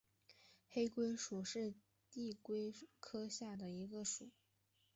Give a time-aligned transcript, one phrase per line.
[0.67, 1.75] 黑龟属是
[2.11, 4.31] 地龟科下的一个属。